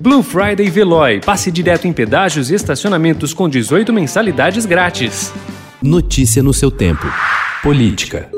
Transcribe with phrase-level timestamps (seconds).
[0.00, 1.20] Blue Friday Veloy.
[1.20, 5.30] Passe direto em pedágios e estacionamentos com 18 mensalidades grátis.
[5.82, 7.06] Notícia no seu tempo.
[7.62, 8.30] Política.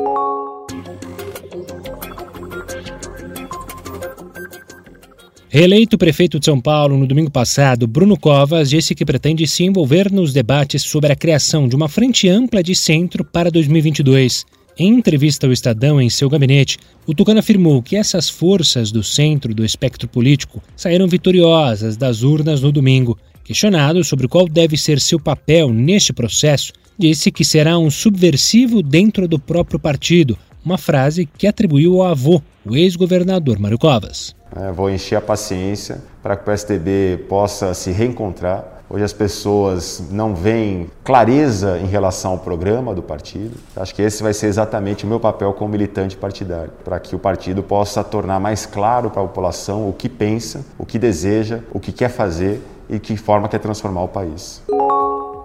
[5.49, 10.11] Reeleito prefeito de São Paulo no domingo passado, Bruno Covas disse que pretende se envolver
[10.11, 14.45] nos debates sobre a criação de uma frente ampla de centro para 2022.
[14.79, 19.55] Em entrevista ao Estadão em seu gabinete, o Tucano afirmou que essas forças do centro
[19.55, 23.19] do espectro político saíram vitoriosas das urnas no domingo.
[23.45, 29.29] Questionado sobre qual deve ser seu papel neste processo, disse que será um subversivo dentro
[29.29, 34.35] do próprio partido, uma frase que atribuiu ao avô, o ex-governador Mário Covas.
[34.57, 38.82] É, vou encher a paciência para que o PSDB possa se reencontrar.
[38.93, 43.57] Hoje as pessoas não veem clareza em relação ao programa do partido.
[43.75, 47.19] Acho que esse vai ser exatamente o meu papel como militante partidário, para que o
[47.19, 51.81] partido possa tornar mais claro para a população o que pensa, o que deseja, o
[51.81, 54.61] que quer fazer e que forma quer transformar o país.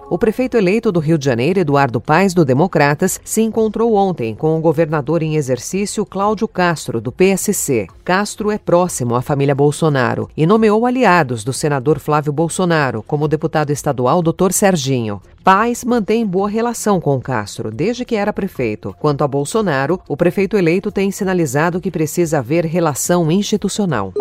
[0.09, 4.57] O prefeito eleito do Rio de Janeiro, Eduardo Paes, do Democratas, se encontrou ontem com
[4.57, 7.87] o governador em exercício Cláudio Castro, do PSC.
[8.05, 13.27] Castro é próximo à família Bolsonaro e nomeou aliados do senador Flávio Bolsonaro, como o
[13.27, 14.53] deputado estadual Dr.
[14.53, 15.21] Serginho.
[15.43, 18.95] Paes mantém boa relação com Castro desde que era prefeito.
[18.99, 24.13] Quanto a Bolsonaro, o prefeito eleito tem sinalizado que precisa haver relação institucional.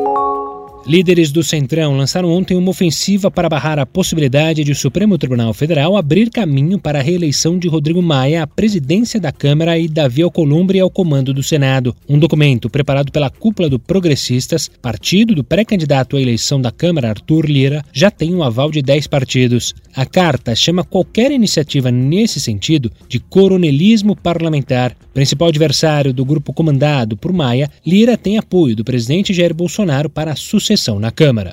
[0.86, 5.52] Líderes do Centrão lançaram ontem uma ofensiva para barrar a possibilidade de o Supremo Tribunal
[5.52, 10.22] Federal abrir caminho para a reeleição de Rodrigo Maia à presidência da Câmara e Davi
[10.22, 11.92] Alcolumbre ao comando do Senado.
[12.08, 17.46] Um documento preparado pela cúpula do Progressistas, partido do pré-candidato à eleição da Câmara, Arthur
[17.46, 19.74] Lira, já tem um aval de 10 partidos.
[19.92, 24.94] A carta chama qualquer iniciativa nesse sentido de coronelismo parlamentar.
[25.12, 30.32] Principal adversário do grupo comandado por Maia, Lira tem apoio do presidente Jair Bolsonaro para
[30.32, 31.52] a sucessão na Câmara.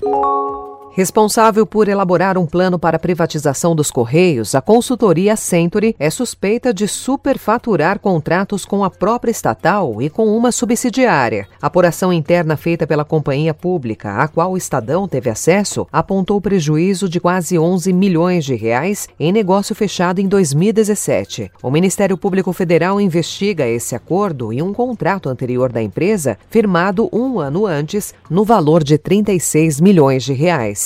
[0.96, 6.72] Responsável por elaborar um plano para a privatização dos Correios, a consultoria Century é suspeita
[6.72, 11.48] de superfaturar contratos com a própria estatal e com uma subsidiária.
[11.60, 17.10] A apuração interna feita pela companhia pública, a qual o Estadão teve acesso, apontou prejuízo
[17.10, 21.52] de quase 11 milhões de reais em negócio fechado em 2017.
[21.64, 27.40] O Ministério Público Federal investiga esse acordo e um contrato anterior da empresa, firmado um
[27.40, 30.83] ano antes, no valor de 36 milhões de reais.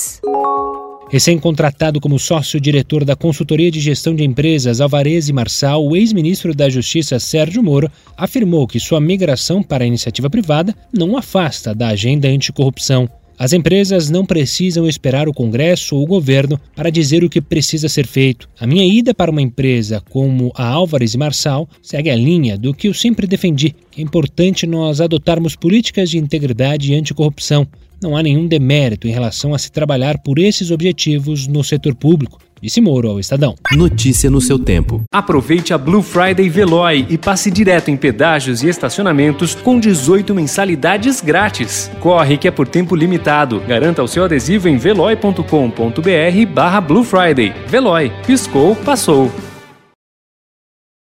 [1.10, 6.68] Recém-contratado como sócio-diretor da consultoria de gestão de empresas Alvarez e Marçal, o ex-ministro da
[6.68, 12.28] Justiça Sérgio Moro afirmou que sua migração para a iniciativa privada não afasta da agenda
[12.28, 13.08] anticorrupção.
[13.38, 17.88] As empresas não precisam esperar o Congresso ou o governo para dizer o que precisa
[17.88, 18.48] ser feito.
[18.60, 22.74] A minha ida para uma empresa como a Álvares e Marçal segue a linha do
[22.74, 27.66] que eu sempre defendi, é importante nós adotarmos políticas de integridade e anticorrupção
[28.02, 32.38] não há nenhum demérito em relação a se trabalhar por esses objetivos no setor público.
[32.60, 33.54] Disse Moro ao Estadão.
[33.72, 35.04] Notícia no seu tempo.
[35.12, 41.20] Aproveite a Blue Friday Veloy e passe direto em pedágios e estacionamentos com 18 mensalidades
[41.20, 41.90] grátis.
[42.00, 43.60] Corre que é por tempo limitado.
[43.60, 47.54] Garanta o seu adesivo em veloy.com.br barra Blue Friday.
[47.68, 48.12] Veloy.
[48.26, 49.30] Piscou, passou.